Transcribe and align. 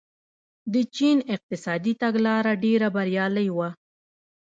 د 0.73 0.75
چین 0.95 1.17
اقتصادي 1.35 1.93
تګلاره 2.03 2.53
ډېره 2.63 2.87
بریالۍ 2.95 3.47
وه. 3.57 3.69